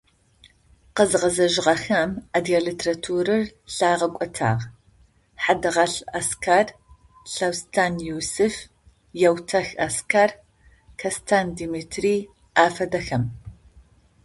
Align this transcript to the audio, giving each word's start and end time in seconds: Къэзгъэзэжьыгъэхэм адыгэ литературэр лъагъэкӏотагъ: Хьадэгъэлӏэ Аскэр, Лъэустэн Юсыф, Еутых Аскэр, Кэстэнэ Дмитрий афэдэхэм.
Къэзгъэзэжьыгъэхэм 0.95 2.11
адыгэ 2.35 2.59
литературэр 2.67 3.43
лъагъэкӏотагъ: 3.75 4.61
Хьадэгъэлӏэ 5.43 6.05
Аскэр, 6.19 6.67
Лъэустэн 7.33 7.93
Юсыф, 8.15 8.55
Еутых 9.27 9.67
Аскэр, 9.85 10.31
Кэстэнэ 10.99 11.53
Дмитрий 11.59 12.19
афэдэхэм. 12.65 13.23